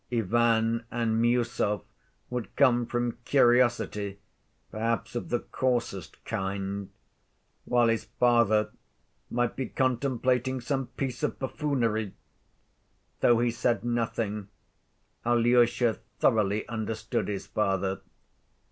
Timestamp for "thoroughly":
16.17-16.67